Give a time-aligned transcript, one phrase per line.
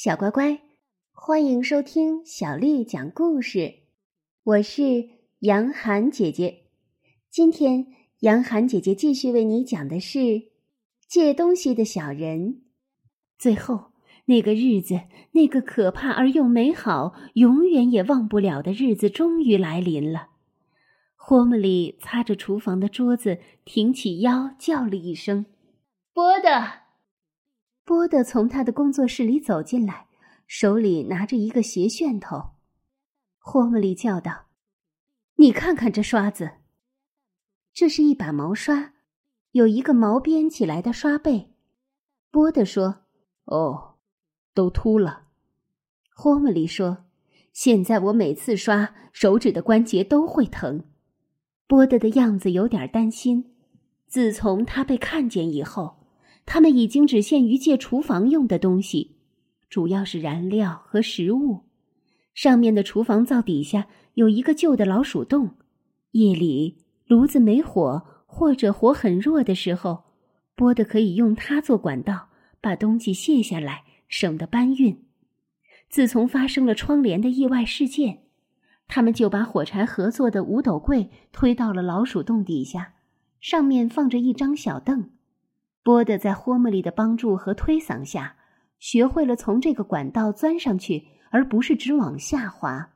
[0.00, 0.60] 小乖乖，
[1.10, 3.80] 欢迎收听小丽讲故事。
[4.44, 5.08] 我是
[5.40, 6.66] 杨涵姐姐。
[7.28, 7.84] 今天，
[8.20, 10.50] 杨涵姐姐继续为你讲的是
[11.08, 12.62] 借东西的小人。
[13.40, 13.86] 最后，
[14.26, 15.00] 那个日子，
[15.32, 20.28] 那个可怕而又美好、永远也忘不了的日子，终于来临了。
[21.16, 25.46] 霍姆里擦着厨房的桌子，挺起腰，叫了一声
[26.14, 26.48] ：“波德。”
[27.88, 30.08] 波德从他的工作室里走进来，
[30.46, 32.50] 手里拿着一个斜楦头。
[33.38, 34.44] 霍姆里叫道
[35.36, 36.50] ：“你看看这刷子，
[37.72, 38.92] 这是一把毛刷，
[39.52, 41.54] 有一个毛编起来的刷背。”
[42.30, 43.04] 波德说
[43.48, 43.94] ：“哦，
[44.52, 45.22] 都秃了。”
[46.14, 47.06] 霍姆里说
[47.54, 50.84] ：“现在我每次刷，手指的关节都会疼。”
[51.66, 53.54] 波德的样子有点担心。
[54.06, 55.97] 自从他被看见以后。
[56.50, 59.18] 他们已经只限于借厨房用的东西，
[59.68, 61.66] 主要是燃料和食物。
[62.32, 65.56] 上面的厨房灶底下有一个旧的老鼠洞，
[66.12, 70.04] 夜里炉子没火或者火很弱的时候，
[70.54, 72.30] 波的可以用它做管道，
[72.62, 75.04] 把东西卸下来，省得搬运。
[75.90, 78.20] 自从发生了窗帘的意外事件，
[78.86, 82.94] 他们就把火柴盒做的五斗柜推到了老鼠洞底下，
[83.38, 85.10] 上面放着一张小凳。
[85.88, 88.36] 波德在霍姆利的帮助和推搡下，
[88.78, 92.90] 学会了从这个管道钻上去，而不是只往下滑。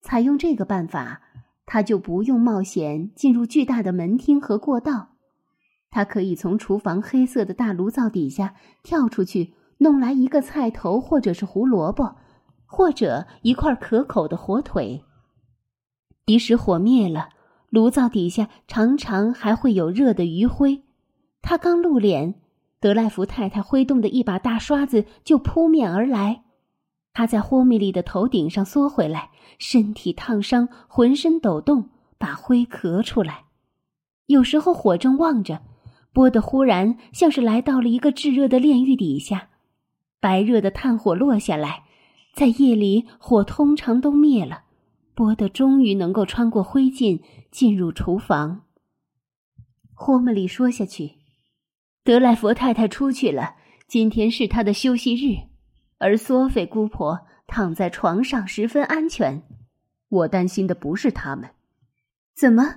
[0.00, 1.20] 采用这个办法，
[1.66, 5.16] 他就不用冒险进入巨大的门厅和过道。
[5.90, 8.54] 他可以从厨房黑色的大炉灶底下
[8.84, 12.14] 跳出去，弄来一个菜头，或者是胡萝卜，
[12.64, 15.02] 或者一块可口的火腿。
[16.26, 17.30] 即使火灭了，
[17.70, 20.84] 炉灶底下常常还会有热的余灰。
[21.40, 22.34] 他刚露脸，
[22.80, 26.44] 德赖福太太挥动的一把大刷子就扑面而来。
[27.12, 33.46] 他在霍米利的头顶上缩回来，身体烫伤，浑身抖动，把灰咳出来。
[34.26, 35.62] 有时候火正旺着，
[36.12, 39.48] 波德忽然像是来到了一个炙热的炼狱底下，
[40.20, 41.84] 白热的炭火落下来，
[42.34, 44.64] 在夜里火通常都灭了，
[45.14, 47.20] 波德终于能够穿过灰烬
[47.50, 48.62] 进入厨房。
[49.94, 51.14] 霍姆里说下去。
[52.08, 55.44] 德莱佛太太出去了，今天是她的休息日，
[55.98, 59.42] 而索菲姑婆躺在床上十分安全。
[60.08, 61.50] 我担心的不是他们。
[62.34, 62.76] 怎么？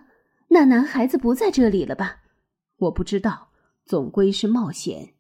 [0.49, 2.23] 那男孩子不在这里了吧？
[2.75, 3.51] 我不知道，
[3.85, 5.13] 总归是冒险。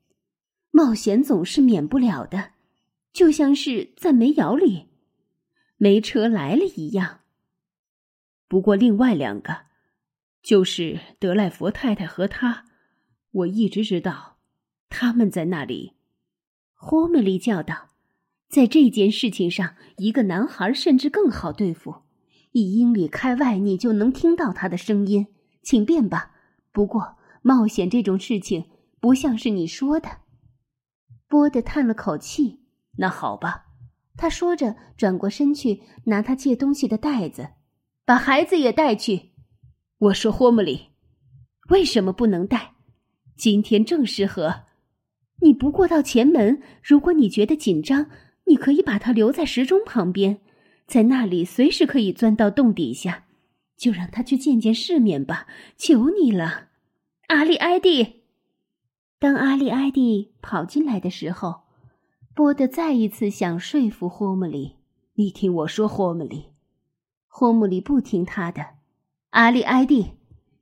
[0.71, 2.49] 冒险总是免不了的，
[3.13, 4.89] 就像是在煤窑里，
[5.77, 7.21] 煤车来了一样。
[8.49, 9.67] 不过另外两个，
[10.43, 12.65] 就是德赖佛太太和他。
[13.31, 14.37] 我一直知道，
[14.89, 15.93] 他们在那里。
[16.73, 17.89] 霍梅利叫道
[18.49, 22.01] ：“在这件事情上，一个男孩甚至更好对付。
[22.51, 25.27] 一英里开外，你就能听到他的声音。
[25.63, 26.31] 请便吧。
[26.73, 28.65] 不过，冒险这种事情
[28.99, 30.09] 不像是你说的。”
[31.29, 32.59] 波德叹了口气
[32.97, 33.67] ：“那好吧。”
[34.17, 37.51] 他说着，转过身去拿他借东西的袋子，
[38.03, 39.31] 把孩子也带去。
[39.97, 40.89] 我说：“霍姆里，
[41.69, 42.70] 为什么不能带？”
[43.41, 44.65] 今天正适合，
[45.41, 46.61] 你不过到前门。
[46.83, 48.05] 如果你觉得紧张，
[48.45, 50.41] 你可以把它留在时钟旁边，
[50.85, 53.25] 在那里随时可以钻到洞底下。
[53.75, 56.67] 就让他去见见世面吧，求你了，
[57.29, 58.21] 阿利埃蒂。
[59.17, 61.61] 当阿利埃蒂跑进来的时候，
[62.35, 64.75] 波德再一次想说服霍姆里
[65.17, 66.51] ：“你听我说，霍姆里。”
[67.25, 68.63] 霍姆里不听他的。
[69.31, 70.11] 阿利埃蒂，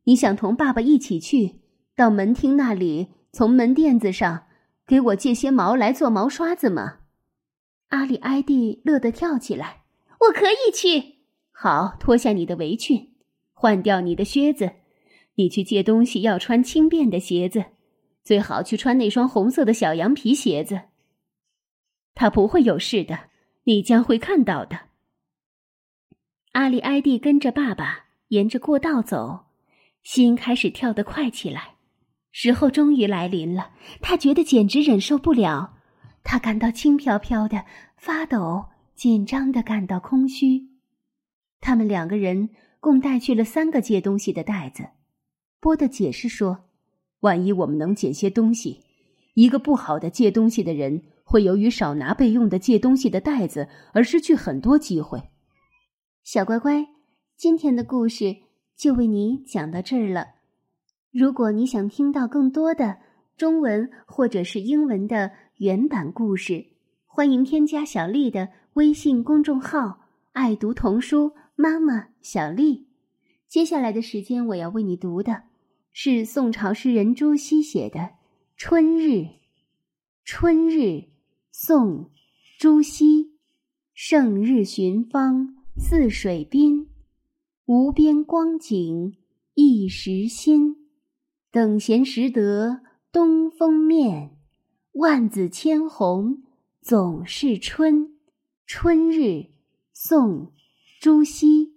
[0.05, 1.58] 你想同爸爸一起去？
[1.99, 4.47] 到门厅那里，从门垫子上
[4.87, 6.99] 给我借些毛来做毛刷子吗？
[7.89, 9.83] 阿里埃蒂乐得跳起来。
[10.21, 11.17] 我可以去。
[11.51, 13.15] 好，脱下你的围裙，
[13.51, 14.75] 换掉你的靴子。
[15.35, 17.65] 你去借东西要穿轻便的鞋子，
[18.23, 20.83] 最好去穿那双红色的小羊皮鞋子。
[22.15, 23.19] 他不会有事的，
[23.65, 24.79] 你将会看到的。
[26.53, 29.47] 阿里埃蒂跟着爸爸沿着过道走，
[30.01, 31.75] 心开始跳得快起来。
[32.31, 33.71] 时候终于来临了，
[34.01, 35.77] 他觉得简直忍受不了，
[36.23, 37.65] 他感到轻飘飘的，
[37.97, 38.65] 发抖，
[38.95, 40.69] 紧张的，感到空虚。
[41.59, 42.49] 他们两个人
[42.79, 44.89] 共带去了三个借东西的袋子。
[45.59, 46.65] 波德解释说
[47.21, 48.83] ：“万一我们能捡些东西，
[49.33, 55.23] 一个不好的借东西的人会由于少拿备用的借东西的袋子而失去很多机会。”
[56.23, 56.87] 小乖乖，
[57.35, 58.37] 今天的故事
[58.77, 60.38] 就为你讲到这儿了。
[61.11, 62.97] 如果你想听到更多的
[63.35, 66.67] 中文或者是英文的原版故事，
[67.07, 70.01] 欢迎添加小丽的微信公众号
[70.33, 72.87] “爱读童书妈妈小丽”。
[73.49, 75.43] 接下来的时间，我要为你读的
[75.91, 77.99] 是宋朝诗人朱熹写的
[78.55, 79.09] 《春日》。
[80.23, 81.05] 春日，
[81.51, 82.05] 宋·
[82.59, 83.31] 朱熹。
[83.95, 86.87] 胜日寻芳泗水滨，
[87.65, 89.17] 无边光景
[89.55, 90.88] 一时新。
[91.51, 92.81] 等闲识得
[93.11, 94.37] 东风面，
[94.91, 96.43] 万紫千红
[96.79, 98.19] 总是春。
[98.67, 99.47] 春日，
[99.91, 100.45] 宋·
[101.01, 101.73] 朱熹。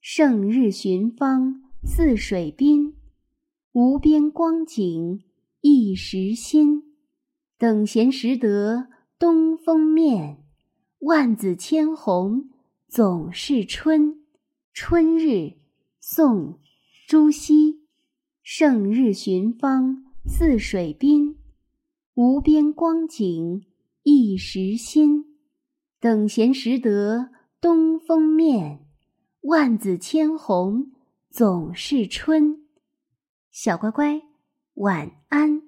[0.00, 2.96] 胜日寻芳泗水滨，
[3.70, 5.22] 无边光景
[5.60, 6.82] 一时新。
[7.56, 10.44] 等闲识得东风面，
[10.98, 12.50] 万紫千红
[12.88, 14.24] 总是春。
[14.72, 15.52] 春日，
[16.00, 16.54] 宋·
[17.06, 17.83] 朱熹。
[18.46, 21.38] 胜日寻芳泗水滨，
[22.12, 23.64] 无边光景
[24.02, 25.24] 一时新。
[25.98, 28.86] 等闲识得东风面，
[29.40, 30.92] 万紫千红
[31.30, 32.66] 总是春。
[33.50, 34.20] 小乖乖，
[34.74, 35.62] 晚安。